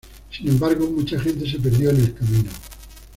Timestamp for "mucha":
0.89-1.19